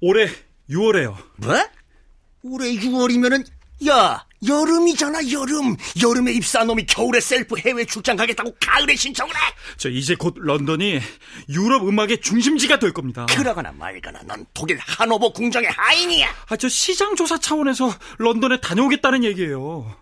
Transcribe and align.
올해 0.00 0.28
6월에요. 0.70 1.16
뭐? 1.36 1.54
올해 2.42 2.72
6월이면은 2.74 3.44
야 3.88 4.24
여름이잖아 4.46 5.30
여름 5.30 5.76
여름에 6.00 6.32
입사한 6.32 6.66
놈이 6.66 6.86
겨울에 6.86 7.20
셀프 7.20 7.56
해외 7.58 7.84
출장 7.84 8.16
가겠다고 8.16 8.54
가을에 8.60 8.94
신청을 8.94 9.34
해? 9.34 9.38
저 9.76 9.88
이제 9.88 10.14
곧 10.14 10.34
런던이 10.36 11.00
유럽 11.48 11.86
음악의 11.86 12.20
중심지가 12.20 12.78
될 12.78 12.92
겁니다. 12.92 13.26
그러거나 13.26 13.72
말거나 13.72 14.22
넌 14.24 14.44
독일 14.54 14.78
하노버 14.78 15.32
궁정의 15.32 15.70
하인이야. 15.70 16.28
아, 16.48 16.56
저 16.56 16.68
시장 16.68 17.14
조사 17.16 17.38
차원에서 17.38 17.92
런던에 18.18 18.60
다녀오겠다는 18.60 19.24
얘기예요. 19.24 19.96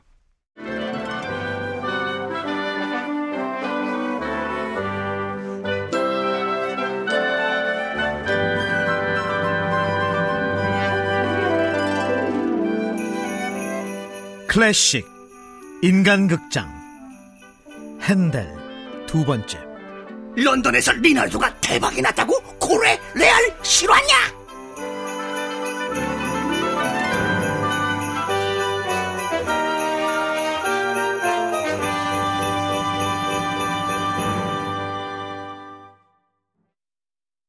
클래식 14.56 15.06
인간극장 15.82 16.66
핸델 18.00 18.48
두 19.06 19.22
번째 19.22 19.58
런던에서 20.34 20.92
리날도가 20.92 21.60
대박이 21.60 22.00
났다고? 22.00 22.40
고래 22.58 22.98
레알 23.14 23.54
실화냐? 23.62 24.06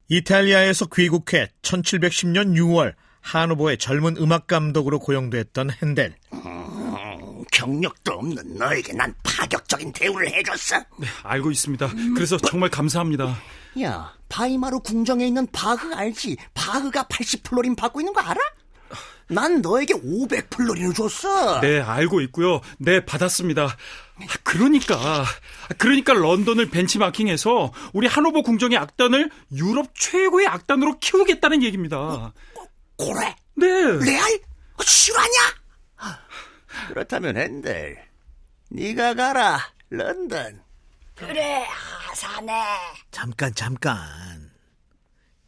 이탈리아에서 0.10 0.88
귀국해 0.88 1.54
1710년 1.62 2.54
6월 2.58 2.96
하노버의 3.22 3.78
젊은 3.78 4.18
음악 4.18 4.48
감독으로 4.48 5.00
고용됐던 5.00 5.72
핸델. 5.82 6.16
음, 7.48 7.50
경력도 7.52 8.12
없는 8.14 8.58
너에게 8.58 8.94
난 8.94 9.14
파격적인 9.24 9.94
대우를 9.94 10.32
해줬어. 10.34 10.78
네, 11.00 11.08
알고 11.24 11.52
있습니다. 11.52 11.90
그래서 12.16 12.38
정말 12.38 12.70
감사합니다. 12.70 13.38
야, 13.82 14.14
바이마르 14.30 14.80
궁정에 14.80 15.26
있는 15.28 15.48
바흐 15.52 15.94
알지? 15.94 16.38
바흐가 16.54 17.04
80플로린 17.04 17.76
받고 17.76 18.02
있는 18.02 18.14
거 18.14 18.22
알아? 18.22 18.40
난 19.30 19.62
너에게 19.62 19.94
500플로린을 19.94 20.96
줬어. 20.96 21.60
네, 21.60 21.82
알고 21.82 22.22
있고요. 22.22 22.62
네, 22.78 23.04
받았습니다. 23.06 23.76
그러니까, 24.44 25.26
그러니까 25.78 26.14
런던을 26.14 26.70
벤치마킹해서 26.70 27.74
우리 27.94 28.08
하노버 28.08 28.42
궁정의 28.42 28.78
악단을 28.78 29.30
유럽 29.52 29.94
최고의 29.96 30.48
악단으로 30.48 31.00
키우겠다는 31.00 31.62
얘기입니다. 31.64 32.34
고래? 32.96 33.36
네. 33.56 33.68
레알? 34.06 34.40
실화냐? 34.84 35.30
그렇다면 36.88 37.38
핸델, 37.38 37.98
네가 38.70 39.14
가라, 39.16 39.60
런던. 39.90 40.62
그래, 41.16 41.66
하사네. 41.68 42.54
잠깐 43.12 43.54
잠깐. 43.54 44.52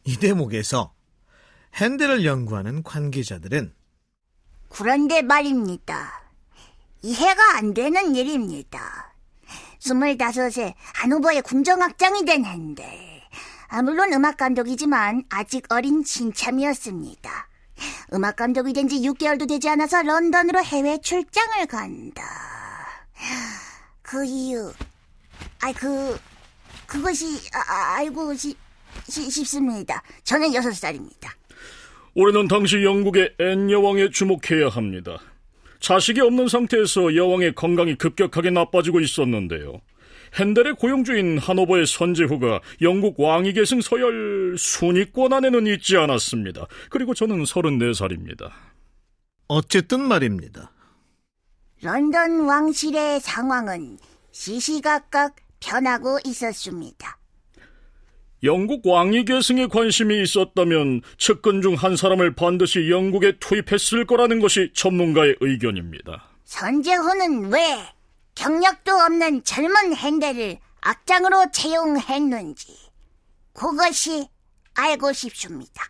이 0.04 0.16
대목에서 0.16 0.94
핸델을 1.74 2.24
연구하는 2.24 2.82
관계자들은 2.82 3.72
그런데 4.68 5.22
말입니다. 5.22 6.22
이해가 7.02 7.56
안 7.56 7.74
되는 7.74 8.14
일입니다. 8.14 9.14
스물다섯에 9.78 10.74
하노버의 10.94 11.42
궁정악장이 11.42 12.24
된 12.24 12.44
핸델. 12.44 12.86
아, 13.68 13.82
물론 13.82 14.12
음악 14.12 14.36
감독이지만 14.36 15.24
아직 15.30 15.72
어린 15.72 16.02
신참이었습니다. 16.04 17.49
음악 18.12 18.36
감독이 18.36 18.72
된 18.72 18.88
지 18.88 19.00
6개월도 19.00 19.48
되지 19.48 19.68
않아서 19.68 20.02
런던으로 20.02 20.62
해외 20.64 20.98
출장을 20.98 21.66
간다. 21.66 22.22
그 24.02 24.24
이유, 24.24 24.72
아, 25.62 25.72
그, 25.72 26.18
그것이, 26.86 27.26
아, 27.54 27.94
알고 27.98 28.34
시, 28.34 28.56
시, 29.08 29.30
싶습니다. 29.30 30.02
저는 30.24 30.50
6살입니다. 30.50 31.28
올해는 32.14 32.48
당시 32.48 32.82
영국의 32.82 33.34
앤 33.38 33.70
여왕에 33.70 34.10
주목해야 34.10 34.68
합니다. 34.70 35.18
자식이 35.78 36.20
없는 36.20 36.48
상태에서 36.48 37.14
여왕의 37.14 37.54
건강이 37.54 37.94
급격하게 37.94 38.50
나빠지고 38.50 39.00
있었는데요. 39.00 39.80
핸델의 40.38 40.74
고용주인 40.74 41.38
하노버의 41.38 41.86
선제후가 41.86 42.60
영국 42.82 43.18
왕위 43.20 43.52
계승 43.54 43.80
서열 43.80 44.56
순위권 44.58 45.32
안에는 45.32 45.66
있지 45.66 45.96
않았습니다. 45.96 46.66
그리고 46.88 47.14
저는 47.14 47.44
34살입니다. 47.44 48.50
어쨌든 49.48 50.00
말입니다. 50.06 50.70
런던 51.82 52.40
왕실의 52.46 53.20
상황은 53.20 53.98
시시각각 54.32 55.36
변하고 55.60 56.18
있었습니다. 56.24 57.18
영국 58.42 58.86
왕위 58.86 59.24
계승에 59.26 59.66
관심이 59.66 60.22
있었다면 60.22 61.02
측근 61.18 61.60
중 61.60 61.74
한 61.74 61.96
사람을 61.96 62.34
반드시 62.34 62.90
영국에 62.90 63.38
투입했을 63.38 64.06
거라는 64.06 64.40
것이 64.40 64.70
전문가의 64.74 65.36
의견입니다. 65.40 66.24
선제후는 66.44 67.50
왜 67.52 67.58
경력도 68.40 68.90
없는 68.90 69.44
젊은 69.44 69.94
핸델을 69.94 70.56
악장으로 70.80 71.50
채용했는지 71.52 72.74
그것이 73.52 74.26
알고 74.72 75.12
싶습니다. 75.12 75.84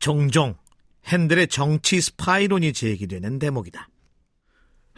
종종 0.00 0.56
핸델의 1.06 1.46
정치 1.46 2.00
스파이론이 2.00 2.72
제기되는 2.72 3.38
대목이다. 3.38 3.88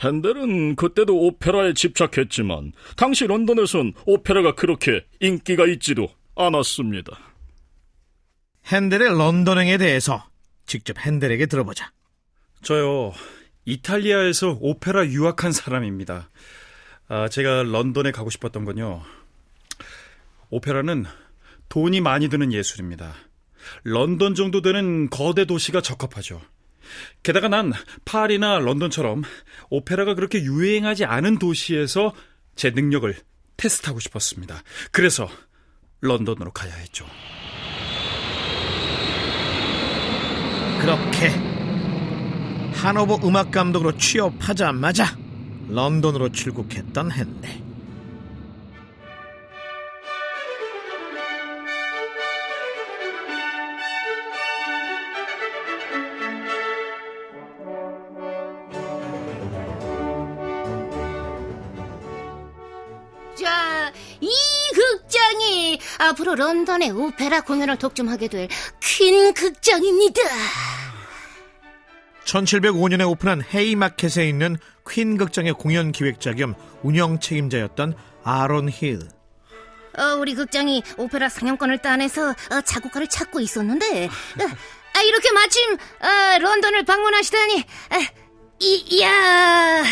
핸델은 0.00 0.76
그때도 0.76 1.14
오페라에 1.14 1.74
집착했지만 1.74 2.72
당시 2.96 3.26
런던에선 3.26 3.92
오페라가 4.06 4.54
그렇게 4.54 5.04
인기가 5.20 5.66
있지도 5.66 6.08
않았습니다. 6.34 7.12
핸델의 8.68 9.10
런던행에 9.18 9.76
대해서 9.76 10.26
직접 10.64 10.98
핸델에게 10.98 11.44
들어보자. 11.44 11.92
저요, 12.62 13.12
이탈리아에서 13.64 14.58
오페라 14.60 15.06
유학한 15.06 15.52
사람입니다. 15.52 16.30
아, 17.08 17.28
제가 17.28 17.62
런던에 17.62 18.12
가고 18.12 18.30
싶었던 18.30 18.64
건요. 18.64 19.02
오페라는 20.50 21.04
돈이 21.68 22.00
많이 22.00 22.28
드는 22.28 22.52
예술입니다. 22.52 23.14
런던 23.82 24.34
정도 24.34 24.62
되는 24.62 25.08
거대 25.10 25.44
도시가 25.44 25.80
적합하죠. 25.80 26.40
게다가 27.22 27.48
난 27.48 27.72
파리나 28.04 28.58
런던처럼 28.58 29.22
오페라가 29.70 30.14
그렇게 30.14 30.42
유행하지 30.42 31.04
않은 31.04 31.38
도시에서 31.38 32.14
제 32.56 32.70
능력을 32.70 33.14
테스트하고 33.56 34.00
싶었습니다. 34.00 34.62
그래서 34.92 35.28
런던으로 36.00 36.52
가야 36.52 36.74
했죠. 36.74 37.06
그렇게 40.80 41.53
하노버 42.84 43.26
음악 43.26 43.50
감독으로 43.50 43.96
취업하자마자 43.96 45.16
런던으로 45.70 46.32
출국했던 46.32 47.12
핸델. 47.12 47.64
자, 63.34 63.90
이 64.20 64.28
극장이 64.74 65.78
앞으로 66.00 66.34
런던의 66.34 66.90
오페라 66.90 67.40
공연을 67.40 67.78
독점하게 67.78 68.28
될 68.28 68.48
퀸 68.96 69.34
극장입니다. 69.34 70.20
1705년에 72.24 73.08
오픈한 73.08 73.42
헤이마켓에 73.52 74.28
있는 74.28 74.56
퀸 74.88 75.16
극장의 75.16 75.54
공연 75.54 75.92
기획자 75.92 76.32
겸 76.34 76.54
운영 76.82 77.20
책임자였던 77.20 77.94
아론 78.22 78.68
힐. 78.68 79.00
어, 79.98 80.16
우리 80.18 80.34
극장이 80.34 80.82
오페라 80.96 81.28
상영권을 81.28 81.78
따내서 81.78 82.30
어, 82.30 82.60
작곡가를 82.64 83.06
찾고 83.08 83.40
있었는데 83.40 84.06
어, 84.06 84.10
아, 84.94 85.02
이렇게 85.02 85.30
마침 85.32 85.74
어, 85.74 86.38
런던을 86.40 86.84
방문하시다니 86.84 87.64
아, 87.90 87.98
이, 88.60 88.84
이야 88.88 89.84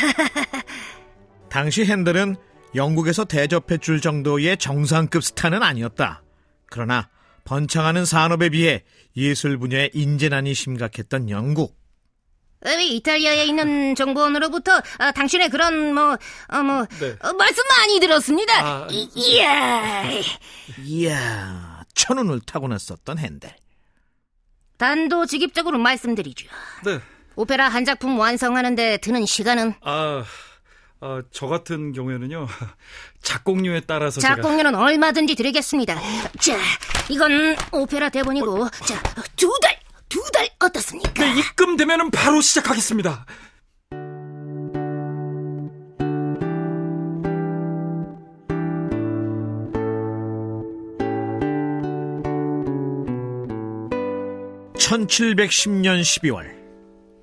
당시 1.48 1.84
핸델은 1.84 2.36
영국에서 2.74 3.24
대접해 3.24 3.78
줄 3.78 4.00
정도의 4.00 4.56
정상급 4.56 5.22
스타는 5.22 5.62
아니었다. 5.62 6.22
그러나 6.66 7.10
번창하는 7.44 8.04
산업에 8.04 8.48
비해 8.48 8.82
예술 9.16 9.58
분야의 9.58 9.90
인재난이 9.92 10.54
심각했던 10.54 11.28
영국. 11.28 11.81
어, 12.64 12.70
이탈리아에 12.70 13.44
있는 13.46 13.94
정보원으로부터 13.94 14.76
어, 14.76 15.12
당신의 15.14 15.50
그런 15.50 15.94
뭐, 15.94 16.16
어, 16.48 16.62
뭐 16.62 16.86
네. 17.00 17.16
어, 17.20 17.32
말씀 17.32 17.64
많이 17.76 18.00
들었습니다. 18.00 18.52
아, 18.60 18.88
이, 18.90 19.08
이야 19.14 20.04
이야, 20.84 21.84
천운을 21.94 22.40
타고났었던 22.46 23.18
핸델. 23.18 23.56
단도직입적으로 24.78 25.78
말씀드리죠. 25.78 26.48
네. 26.84 27.00
오페라 27.36 27.68
한 27.68 27.84
작품 27.84 28.18
완성하는데 28.18 28.98
드는 28.98 29.26
시간은 29.26 29.74
아, 29.82 30.24
아, 31.00 31.22
저 31.32 31.46
같은 31.48 31.92
경우에는요. 31.92 32.46
작곡료에 33.22 33.80
따라서 33.80 34.20
제가 34.20 34.36
작곡료는 34.36 34.74
얼마든지 34.74 35.34
드리겠습니다. 35.34 35.94
자, 36.40 36.56
이건 37.08 37.56
오페라 37.72 38.08
대본이고, 38.08 38.68
자, 38.70 39.02
두 39.36 39.52
달, 39.60 39.76
두 40.12 40.20
달 40.30 40.46
어떻습니까? 40.60 41.24
네, 41.24 41.38
입금되면은 41.38 42.10
바로 42.10 42.42
시작하겠습니다. 42.42 43.24
(1710년 54.74 56.02
12월) 56.02 56.44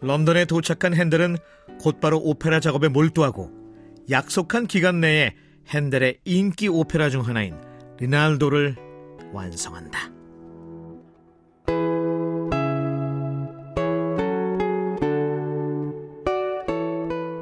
런던에 0.02 0.46
도착한 0.46 0.96
핸델은 0.96 1.38
곧바로 1.80 2.18
오페라 2.18 2.60
작업에 2.60 2.88
몰두하고 2.88 3.52
약속한 4.10 4.66
기간 4.66 5.00
내에 5.02 5.36
핸델의 5.68 6.22
인기 6.26 6.68
오페라 6.68 7.12
중 7.12 7.22
하나인 7.28 7.56
리날도를 8.00 8.76
완성한다. 9.32 10.19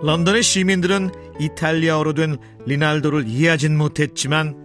런던의 0.08 0.42
시민들은 0.42 1.12
이탈리아어로 1.38 2.14
된 2.14 2.38
리날도를 2.66 3.28
이해하진 3.28 3.78
못했지만 3.78 4.56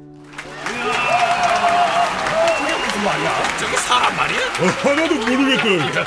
하나도 4.85 5.15
모르겠다. 5.17 6.05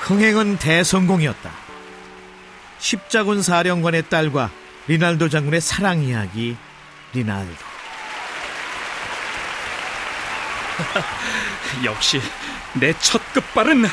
흥행은 0.00 0.56
대성공이었다. 0.60 1.50
십자군 2.78 3.42
사령관의 3.42 4.08
딸과 4.08 4.50
리날도 4.86 5.28
장군의 5.28 5.60
사랑 5.60 6.00
이야기 6.00 6.56
리날도. 7.12 7.52
역시 11.84 12.22
내 12.80 12.92
첫 13.00 13.20
끝발은 13.32 13.84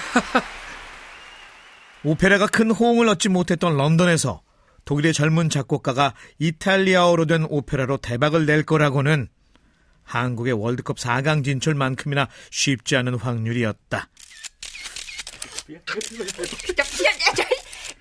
오페라가 2.04 2.48
큰 2.48 2.72
호응을 2.72 3.08
얻지 3.10 3.30
못했던 3.30 3.78
런던에서 3.78 4.42
독일의 4.86 5.14
젊은 5.14 5.50
작곡가가 5.50 6.14
이탈리아어로 6.40 7.26
된 7.26 7.46
오페라로 7.50 7.98
대박을 7.98 8.46
낼 8.46 8.64
거라고는 8.64 9.30
한국의 10.04 10.54
월드컵 10.54 10.98
4강 10.98 11.44
진출만큼이나 11.46 12.28
쉽지 12.52 12.98
않은 12.98 13.16
확률이었다. 13.16 14.10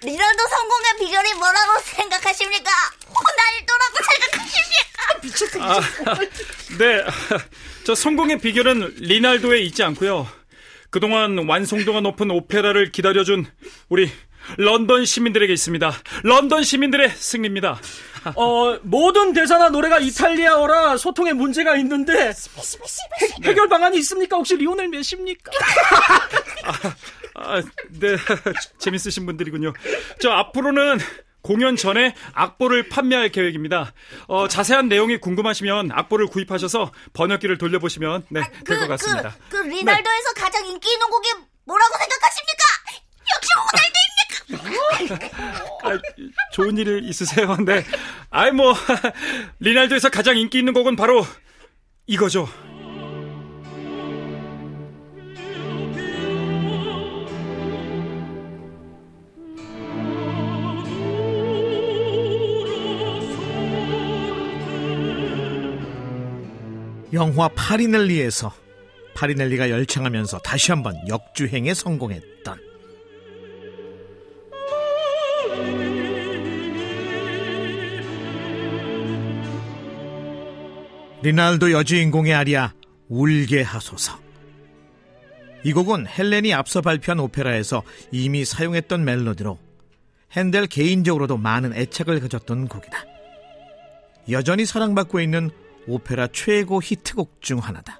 리럴도 0.02 0.49
성공의 0.49 0.96
비결이 0.99 1.34
뭐라고 1.34 1.79
생각하십니까? 1.84 2.70
호날두라고 3.06 3.99
생각하십니까? 4.11 5.20
네. 6.79 7.05
저 7.84 7.94
성공의 7.94 8.38
비결은 8.40 8.94
리날도에 8.96 9.61
있지 9.61 9.84
않고요. 9.84 10.26
그동안 10.93 11.49
완성도가 11.49 12.00
높은 12.03 12.31
오페라를 12.31 12.93
기다려준 12.93 13.47
우리 13.89 14.11
런던 14.59 15.06
시민들에게 15.06 15.50
있습니다. 15.50 15.91
런던 16.23 16.62
시민들의 16.62 17.09
승리입니다. 17.09 17.81
어, 18.37 18.79
모든 18.83 19.33
대사나 19.33 19.71
노래가 19.71 19.99
이탈리아어라 19.99 20.99
소통에 20.99 21.33
문제가 21.33 21.77
있는데 21.77 22.12
해, 22.29 22.33
해결 23.43 23.69
방안이 23.71 23.97
있습니까? 24.00 24.37
혹시 24.37 24.55
리오넬 24.56 24.89
메시입니까? 24.89 25.50
아, 27.37 27.62
네. 27.89 28.17
재밌으신 28.79 29.25
분들이군요. 29.25 29.73
저 30.21 30.31
앞으로는 30.31 30.99
공연 31.43 31.77
전에 31.77 32.15
악보를 32.33 32.89
판매할 32.89 33.31
계획입니다. 33.31 33.93
어, 34.29 34.49
자세한 34.49 34.89
내용이 34.89 35.19
궁금하시면 35.19 35.91
악보를 35.93 36.27
구입하셔서 36.29 36.93
번역기를 37.12 37.59
돌려보시면 37.59 38.27
네, 38.31 38.43
될것 38.65 38.89
같습니다. 38.89 39.35
그, 39.49 39.62
그 39.62 39.69
리날도에서 39.69 40.33
가장 40.37 40.65
인기 40.67 40.93
있는 40.93 41.09
곡이 41.09 41.29
뭐라고 41.65 41.94
생각하십니까? 41.99 42.65
역시 43.35 43.50
호날두입니까? 44.53 45.29
아, 45.85 45.99
좋은 46.53 46.77
일 46.79 47.09
있으세요? 47.09 47.56
네. 47.65 47.85
아이 48.31 48.50
뭐 48.50 48.75
리날도에서 49.61 50.11
가장 50.11 50.37
인기 50.37 50.59
있는 50.59 50.73
곡은 50.73 50.97
바로 50.97 51.27
이거죠. 52.06 52.49
영화 67.12 67.49
파리넬리에서 67.49 68.53
파리넬리가 69.14 69.70
열창하면서 69.70 70.38
다시 70.38 70.70
한번 70.73 70.97
역주행에 71.06 71.75
성공했던 71.75 72.59
리날도 81.23 81.70
여주인공의 81.73 82.35
아리아 82.35 82.73
울게 83.09 83.62
하소서 83.62 84.19
이 85.65 85.73
곡은 85.73 86.06
헬렌이 86.08 86.53
앞서 86.55 86.81
발표한 86.81 87.20
오페라에서 87.20 87.82
이미 88.11 88.44
사용했던 88.44 89.05
멜로디로 89.05 89.58
핸델 90.32 90.67
개인적으로도 90.67 91.37
많은 91.37 91.75
애착을 91.75 92.20
가졌던 92.20 92.69
곡이다. 92.69 93.05
여전히 94.31 94.65
사랑받고 94.65 95.20
있는 95.20 95.50
오페라 95.87 96.26
최고 96.29 96.81
히트곡 96.82 97.40
중 97.43 97.58
하나다. 97.58 97.99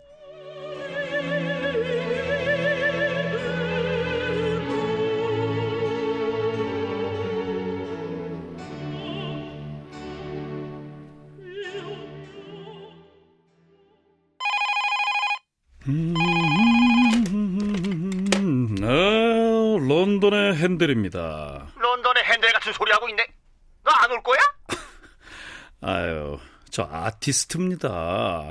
음, 17.84 18.77
아, 18.82 18.86
런던의 19.86 20.55
핸들입니다. 20.56 21.67
런던에 21.77 22.22
핸들 22.24 22.53
같은 22.53 22.72
소리 22.72 22.93
하고 22.93 23.08
있네. 23.08 23.27
너 23.84 23.91
안 23.91 24.10
올 24.12 24.22
거야? 24.22 24.39
아유, 25.82 26.39
저 26.72 26.88
아티스트입니다. 26.91 27.88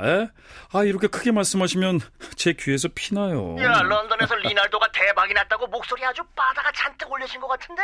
에? 0.03 0.27
아, 0.73 0.83
이렇게 0.83 1.07
크게 1.07 1.31
말씀하시면 1.31 2.01
제 2.35 2.53
귀에서 2.53 2.87
피나요. 2.93 3.57
야, 3.59 3.81
런던에서 3.81 4.35
리날도가 4.35 4.91
대박이 4.91 5.33
났다고 5.33 5.65
목소리 5.65 6.05
아주 6.05 6.21
바다가 6.35 6.71
잔뜩 6.71 7.11
올려진 7.11 7.41
것 7.41 7.47
같은데. 7.47 7.81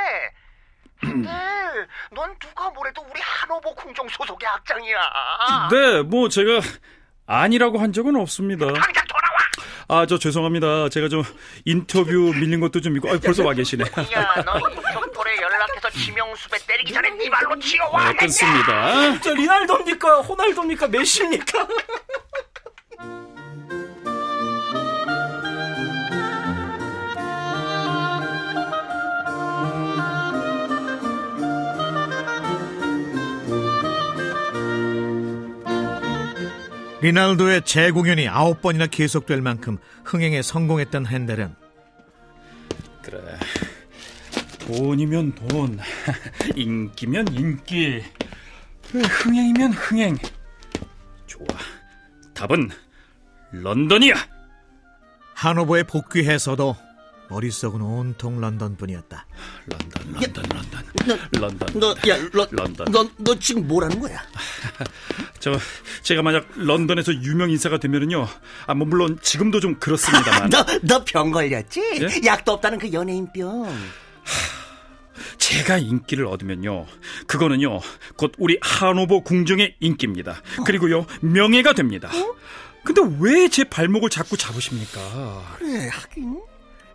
근데 1.02 1.30
넌 2.14 2.38
누가 2.38 2.70
뭐래도 2.70 3.02
우리 3.02 3.20
한호보 3.20 3.74
궁정 3.74 4.08
소속의 4.10 4.48
악장이야. 4.48 5.00
네, 5.72 6.02
뭐 6.04 6.30
제가 6.30 6.62
아니라고 7.26 7.80
한 7.80 7.92
적은 7.92 8.16
없습니다. 8.16 8.68
당장 8.68 9.06
돌아와. 9.08 9.38
아, 9.90 10.06
저 10.06 10.20
죄송합니다. 10.20 10.90
제가 10.90 11.08
좀 11.08 11.24
인터뷰 11.66 12.12
밀린 12.36 12.60
것도 12.60 12.82
좀 12.82 12.96
있고, 12.98 13.10
아, 13.10 13.18
벌써 13.24 13.44
와 13.44 13.54
계시네. 13.54 13.86
야, 14.14 14.44
너 14.46 14.60
인터폴에 14.70 15.42
연락해서 15.42 15.90
지명 15.92 16.26
수배 16.38 16.58
때리기 16.68 16.94
전에 16.94 17.10
네 17.12 17.30
발로 17.30 17.58
치워와. 17.60 18.10
아, 18.10 18.14
끊습니다. 18.14 19.20
저 19.22 19.34
리날도입니까? 19.34 20.22
호날두입니까? 20.22 20.88
메시입니까? 20.88 21.68
리날도의 37.00 37.62
재공연이 37.64 38.28
아홉 38.28 38.62
번이나 38.62 38.88
계속될 38.88 39.42
만큼 39.42 39.78
흥행에 40.04 40.42
성공했던 40.42 41.06
핸델은 41.06 41.56
그래. 43.04 43.38
돈이면 44.68 45.36
돈, 45.36 45.80
인기면 46.56 47.34
인기, 47.34 48.04
흥행이면 48.92 49.72
흥행. 49.74 50.18
좋아. 51.26 51.46
답은 52.34 52.70
런던이야. 53.52 54.14
하노버에 55.36 55.84
복귀해서도 55.84 56.76
머릿속은 57.30 57.82
온통 57.82 58.40
런던뿐이었다. 58.42 59.26
런던, 59.68 60.14
런던, 60.14 60.44
런던, 60.50 60.84
너, 61.06 61.40
런던. 61.40 61.80
너, 61.80 61.92
야, 62.10 62.18
러, 62.34 62.48
런던. 62.52 62.92
너, 62.92 63.10
너 63.18 63.36
지금 63.40 63.68
뭐라는 63.68 64.00
거야? 64.00 64.20
저 65.40 65.58
제가 66.04 66.22
만약 66.22 66.48
런던에서 66.56 67.14
유명 67.16 67.50
인사가 67.52 67.78
되면은요, 67.80 68.28
아, 68.66 68.74
뭐 68.74 68.88
물론 68.88 69.18
지금도 69.22 69.60
좀 69.60 69.76
그렇습니다만 69.80 70.50
너, 70.52 70.66
너 70.84 71.04
병 71.06 71.32
걸렸지? 71.32 71.82
예? 72.02 72.26
약도 72.26 72.54
없다는 72.54 72.80
그 72.80 72.92
연예인 72.92 73.32
병. 73.32 73.66
제가 75.48 75.78
인기를 75.78 76.26
얻으면요, 76.26 76.86
그거는요, 77.26 77.80
곧 78.18 78.34
우리 78.38 78.58
하노버 78.62 79.22
궁정의 79.22 79.76
인기입니다. 79.80 80.42
그리고요, 80.66 81.06
명예가 81.22 81.72
됩니다. 81.74 82.10
근데 82.84 83.02
왜 83.20 83.48
제 83.48 83.64
발목을 83.64 84.10
자꾸 84.10 84.36
잡으십니까? 84.36 85.56
그래, 85.58 85.88
하긴. 85.90 86.38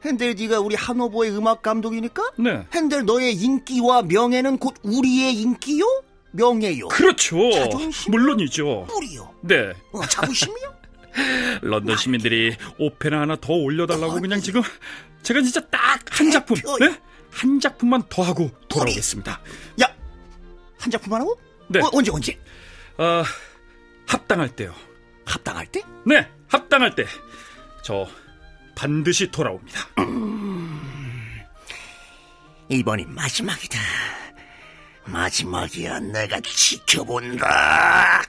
핸델 0.04 0.34
네가 0.34 0.60
우리 0.60 0.74
하노버의 0.74 1.30
음악 1.34 1.62
감독이니까? 1.62 2.32
네. 2.38 2.66
핸델 2.74 3.04
너의 3.06 3.32
인기와 3.34 4.02
명예는 4.02 4.58
곧 4.58 4.74
우리의 4.82 5.32
인기요? 5.34 5.84
명예요. 6.32 6.88
그렇죠. 6.88 7.50
자존심? 7.52 8.10
물론이죠. 8.10 8.86
뿌리요. 8.90 9.32
네. 9.42 9.72
어, 9.92 10.04
자부심이요? 10.06 10.74
런던 11.62 11.96
시민들이 11.96 12.54
오페라 12.78 13.20
하나 13.22 13.36
더 13.36 13.52
올려달라고 13.54 14.20
그냥 14.20 14.40
지금 14.42 14.60
제가 15.22 15.40
진짜 15.40 15.60
딱 15.68 16.00
한 16.10 16.30
작품, 16.30 16.56
네? 16.80 16.94
한 17.32 17.58
작품만 17.60 18.04
더 18.08 18.22
하고 18.22 18.50
돌아오겠습니다. 18.68 19.40
야, 19.82 19.96
한 20.78 20.90
작품 20.90 21.12
하라고? 21.14 21.40
네. 21.68 21.80
어, 21.80 21.90
언제, 21.92 22.10
언제? 22.12 22.38
아, 22.98 23.24
합당할 24.06 24.48
때요. 24.54 24.74
합당할 25.24 25.66
때? 25.66 25.82
네, 26.06 26.28
합당할 26.48 26.94
때. 26.94 27.06
저 27.82 28.06
반드시 28.74 29.30
돌아옵니다. 29.30 29.80
이번이 32.68 33.06
마지막이다. 33.06 33.78
마지막이야. 35.04 36.00
내가 36.00 36.40
지켜본다. 36.40 38.22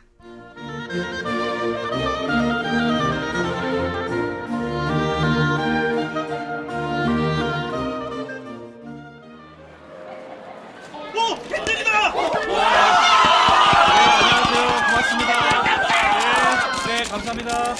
감사합니다. 17.34 17.75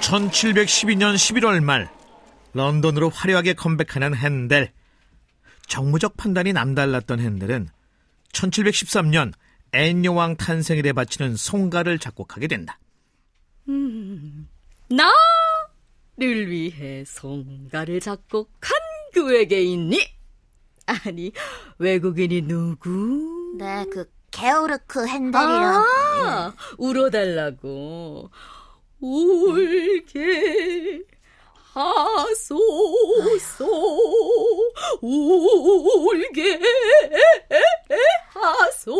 1712년 0.00 1.14
11월 1.14 1.62
말 1.62 1.90
런던으로 2.52 3.10
화려하게 3.10 3.54
컴백하는 3.54 4.14
핸델. 4.14 4.72
정무적 5.66 6.16
판단이 6.16 6.52
남달랐던 6.52 7.20
핸델은 7.20 7.68
1713년 8.32 9.32
앤 9.72 10.04
여왕 10.04 10.36
탄생일에 10.36 10.92
바치는 10.92 11.36
송가를 11.36 11.98
작곡하게 11.98 12.48
된다. 12.48 12.78
나를 14.88 16.50
위해 16.50 17.04
송가를 17.06 18.00
작곡한 18.00 18.76
그에게 19.14 19.62
있니? 19.62 19.98
아니 20.86 21.32
외국인이 21.78 22.42
누구? 22.42 23.56
네, 23.58 23.84
그 23.90 24.10
게오르크 24.34 25.06
핸델이랑 25.06 25.84
아, 25.84 26.52
울어달라고 26.76 28.30
울게 29.00 30.22
하소서 31.72 33.66
울게 35.00 36.60
하소서 38.34 38.96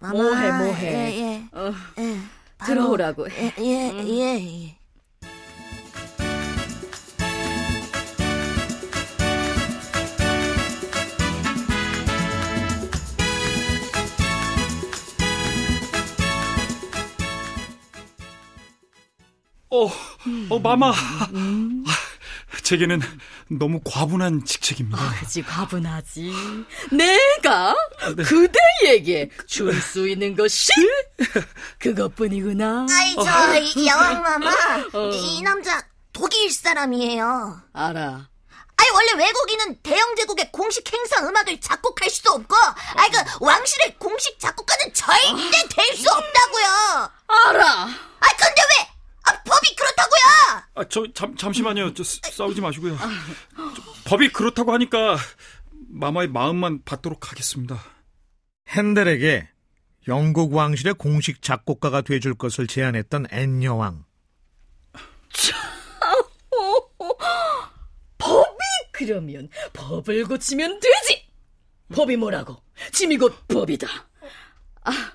마마, 0.00 0.12
뭐해, 0.22 0.52
뭐해. 0.52 0.86
예, 0.86 1.18
예. 1.18 1.48
어, 1.52 1.72
예, 1.98 2.18
들어오라고 2.64 3.28
해. 3.28 3.52
예, 3.58 3.64
예, 3.64 3.92
예, 4.06 4.64
예. 4.64 4.77
어, 20.58 20.76
마마. 20.76 20.92
제게는 22.62 23.00
너무 23.48 23.80
과분한 23.84 24.44
직책입니다. 24.44 24.98
그지 25.20 25.42
과분하지. 25.42 26.32
내가 26.92 27.74
그대에게 28.26 29.30
줄 29.46 29.78
수 29.80 30.08
있는 30.08 30.34
것이 30.36 30.70
그것뿐이구나. 31.78 32.86
아이, 32.90 33.14
저, 33.14 33.58
이 33.80 33.86
여왕 33.86 34.22
마마. 34.22 34.50
이 35.12 35.42
남자 35.42 35.82
독일 36.12 36.50
사람이에요. 36.50 37.60
알아. 37.72 38.28
아니, 38.80 38.90
원래 38.92 39.24
외국인은 39.24 39.78
대영 39.82 40.14
제국의 40.16 40.50
공식 40.52 40.90
행사 40.92 41.20
음악을 41.26 41.60
작곡할 41.60 42.08
수도 42.10 42.32
없고, 42.32 42.54
아이, 42.94 43.08
그, 43.10 43.18
왕실의 43.44 43.96
공식 43.98 44.38
작곡가는 44.38 44.94
절대 44.94 45.68
될 45.74 45.96
수 45.96 46.08
없다고요. 46.10 47.10
알아. 47.26 47.66
아, 47.86 48.26
근데 48.36 48.62
왜? 48.62 48.88
아, 49.28 49.42
법이 49.42 49.74
그렇다고요. 49.76 50.62
아, 50.74 50.84
저, 50.88 51.12
잠, 51.12 51.36
잠시만요. 51.36 51.94
저, 51.94 52.02
싸- 52.02 52.30
싸우지 52.30 52.60
마시고요. 52.60 52.96
저, 52.96 54.10
법이 54.10 54.30
그렇다고 54.32 54.72
하니까 54.72 55.16
마마의 55.90 56.28
마음만 56.28 56.82
받도록 56.84 57.30
하겠습니다. 57.30 57.82
핸델에게 58.68 59.48
영국 60.06 60.54
왕실의 60.54 60.94
공식 60.94 61.42
작곡가가 61.42 62.00
돼줄 62.02 62.34
것을 62.34 62.66
제안했던 62.66 63.26
앤 63.30 63.62
여왕. 63.62 64.04
법이 68.18 68.58
그러면 68.92 69.48
법을 69.72 70.24
고치면 70.24 70.80
되지. 70.80 71.28
법이 71.94 72.16
뭐라고? 72.16 72.56
짐이 72.92 73.16
곧 73.18 73.34
법이다. 73.48 73.86
아, 74.84 75.12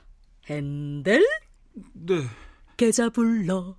핸델 0.50 1.26
네. 1.94 2.28
계좌 2.78 3.10
불러. 3.10 3.76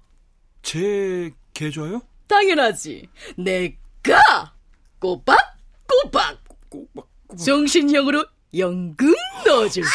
제 0.65 1.31
계좌요? 1.53 2.01
당연하지. 2.27 3.07
내가 3.37 4.53
꼬박 4.99 5.39
꼬박 5.87 6.43
꼭, 6.71 6.91
막, 6.95 7.07
꼭, 7.29 7.37
정신형으로 7.39 8.25
연금 8.57 9.15
넣어줄게. 9.47 9.87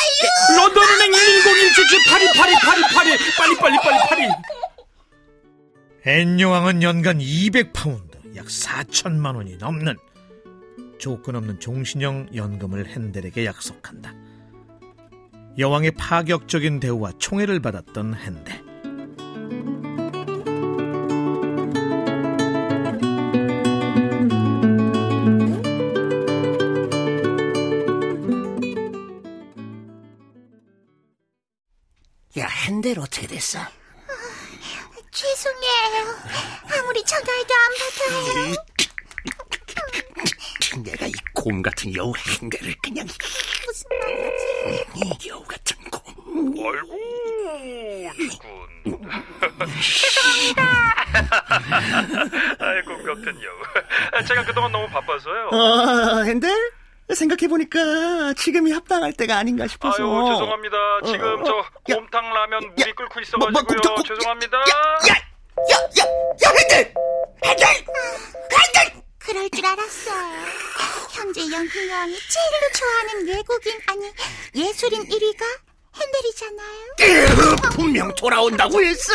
런던은행 0.55 1.11
110-177-8282-82 1.11 2.95
빨리 2.95 3.57
빨리 3.57 3.77
빨리 3.77 3.97
빨리 4.09 4.27
앤 6.05 6.39
여왕은 6.39 6.83
연간 6.83 7.17
200파운드, 7.19 8.35
약 8.37 8.45
4천만 8.45 9.35
원이 9.35 9.57
넘는 9.57 9.97
조건 10.99 11.35
없는 11.35 11.59
종신형 11.59 12.29
연금을 12.35 12.87
핸델에게 12.87 13.45
약속한다. 13.45 14.13
여왕의 15.57 15.91
파격적인 15.91 16.79
대우와 16.79 17.13
총애를 17.17 17.59
받았던 17.59 18.15
핸델. 18.15 18.68
됐어? 33.39 33.57
죄송해요. 35.11 36.13
아무리 36.77 37.01
전화해도 37.05 37.53
안 37.55 37.71
받아요. 37.79 38.55
내가 40.83 41.05
이 41.07 41.11
곰 41.33 41.61
같은 41.61 41.95
여우 41.95 42.13
핸델을 42.41 42.75
그냥 42.83 43.07
무슨 43.65 43.87
말이지? 44.01 44.85
이 45.23 45.29
여우 45.29 45.41
같은 45.45 45.77
곰. 45.89 46.53
아이고 52.59 53.03
같은 53.03 53.41
여우 53.43 54.23
제가 54.27 54.43
그동안 54.45 54.71
너무 54.71 54.87
바빠서요 54.89 55.47
어, 55.49 56.23
핸델? 56.23 56.51
생각해보니까 57.15 58.33
지금이 58.33 58.71
합당할 58.71 59.13
때가 59.13 59.37
아닌가 59.37 59.67
싶어서. 59.67 60.03
아유 60.03 60.33
죄송합니다 60.33 60.77
지금 61.05 61.21
어, 61.25 61.33
어, 61.41 61.43
저 61.43 61.57
야. 61.93 61.95
곰탕 61.95 62.33
라면 62.33 62.59
물이 62.75 62.89
야, 62.89 62.93
끓고 62.93 63.03
뭐, 63.03 63.07
뭐, 63.13 63.21
있어가지고요 63.21 63.63
곰탕, 63.65 63.95
곰- 63.95 64.03
죄송합니다 64.03 64.57
야, 64.57 64.63
야, 65.09 65.13
야, 65.71 65.75
야, 65.99 66.05
야, 66.45 66.53
핸델! 66.57 66.93
핸델! 67.45 67.67
핸델! 67.67 69.03
그럴 69.17 69.49
줄 69.49 69.65
알았어요. 69.65 70.45
현재 71.11 71.41
연희왕이 71.41 72.15
제일로 72.15 72.71
좋아하는 72.77 73.27
외국인 73.27 73.77
아니 73.87 74.11
예술인 74.55 75.03
1위가 75.03 75.43
핸델 75.95 76.19
헨델이잖아요. 76.23 77.55
분명 77.75 78.13
돌아온다고 78.15 78.81
했어. 78.81 79.13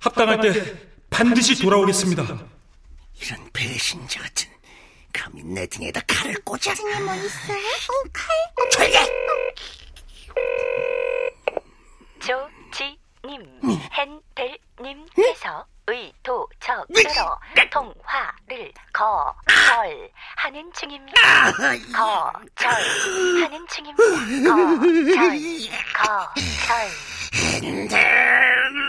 합당할 0.00 0.40
때 0.40 0.74
반드시 1.10 1.62
돌아오겠습니다. 1.62 2.22
이런 3.22 3.50
배신자 3.52 4.20
같은 4.20 4.50
감히 5.14 5.42
내 5.44 5.66
등에다 5.66 6.00
칼을 6.06 6.34
꽂아. 6.44 6.74
등에 6.74 7.00
뭐 7.00 7.14
있어요? 7.14 7.56
어, 7.56 8.02
칼. 8.12 8.26
조용히 8.70 8.96
해. 8.96 9.06
조지님, 12.20 13.60
헨델님께서 13.92 15.66
의도적으로 15.86 16.86
통화를 17.70 18.72
거절하는 18.92 20.72
중입니다. 20.72 21.52
거절하는 22.56 23.66
중입니다. 23.68 24.02
거절, 24.02 24.98
거절. 25.92 26.88
연금 27.62 28.83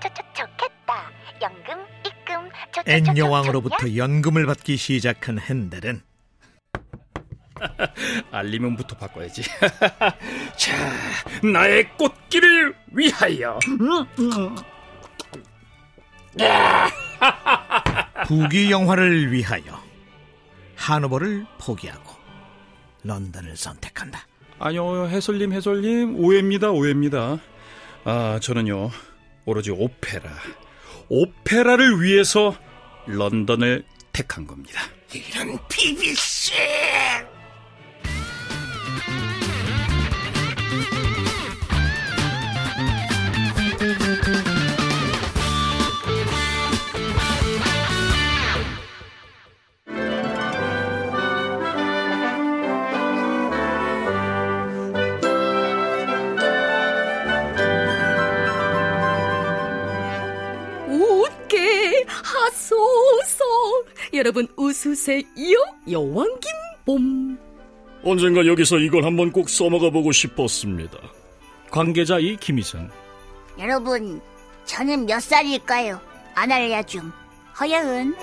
좋겠다. 0.00 1.10
연금 1.42 1.86
입금 2.06 2.48
엔 2.86 3.16
여왕으로부터 3.16 3.96
연금을 3.96 4.46
받기 4.46 4.76
시작한 4.76 5.38
헨델은 5.38 6.02
알리면부터 8.30 8.96
바꿔야지. 8.96 9.42
자, 10.56 10.76
나의 11.42 11.88
꽃길을 11.96 12.74
위하여. 12.92 13.58
부귀 18.26 18.70
영화를 18.70 19.32
위하여 19.32 19.82
하노버를 20.76 21.46
포기하고 21.58 22.12
런던을 23.02 23.56
선택한다. 23.56 24.20
아니요, 24.60 25.08
해솔님, 25.08 25.52
해솔님, 25.52 26.16
오해입니다, 26.16 26.70
오해입니다. 26.70 27.38
아, 28.04 28.38
저는요, 28.40 28.90
오로지 29.48 29.70
오페라. 29.70 30.30
오페라를 31.08 32.02
위해서 32.02 32.54
런던을 33.06 33.82
택한 34.12 34.46
겁니다. 34.46 34.82
이런 35.14 35.58
BBC. 35.68 36.52
여러분 64.18 64.48
웃으세요. 64.56 65.22
여왕 65.90 66.26
김봄. 66.84 67.38
언젠가 68.02 68.44
여기서 68.46 68.78
이걸 68.78 69.04
한번 69.04 69.30
꼭 69.30 69.48
써먹어 69.48 69.90
보고 69.90 70.10
싶었습니다. 70.10 70.98
관계자 71.70 72.18
이 72.18 72.36
김희선. 72.36 72.90
여러분, 73.60 74.20
저는 74.64 75.06
몇 75.06 75.20
살일까요? 75.20 76.00
아날리아 76.34 76.82
좀. 76.82 77.12
허여은. 77.60 78.14